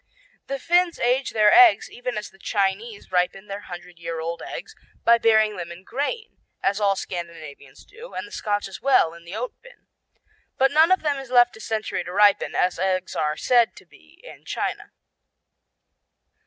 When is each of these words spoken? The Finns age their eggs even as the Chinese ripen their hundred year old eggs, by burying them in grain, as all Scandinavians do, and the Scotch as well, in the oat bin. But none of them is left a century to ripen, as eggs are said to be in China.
The 0.47 0.57
Finns 0.57 0.97
age 0.97 1.29
their 1.29 1.53
eggs 1.53 1.87
even 1.87 2.17
as 2.17 2.31
the 2.31 2.39
Chinese 2.39 3.11
ripen 3.11 3.45
their 3.45 3.59
hundred 3.69 3.99
year 3.99 4.19
old 4.19 4.41
eggs, 4.41 4.75
by 5.03 5.19
burying 5.19 5.57
them 5.57 5.71
in 5.71 5.83
grain, 5.83 6.39
as 6.63 6.79
all 6.81 6.95
Scandinavians 6.95 7.85
do, 7.85 8.15
and 8.15 8.25
the 8.27 8.31
Scotch 8.31 8.67
as 8.67 8.81
well, 8.81 9.13
in 9.13 9.25
the 9.25 9.35
oat 9.35 9.53
bin. 9.61 9.85
But 10.57 10.71
none 10.71 10.91
of 10.91 11.03
them 11.03 11.19
is 11.19 11.29
left 11.29 11.55
a 11.55 11.61
century 11.61 12.03
to 12.03 12.11
ripen, 12.11 12.55
as 12.55 12.79
eggs 12.79 13.15
are 13.15 13.37
said 13.37 13.75
to 13.75 13.85
be 13.85 14.19
in 14.23 14.43
China. 14.43 14.91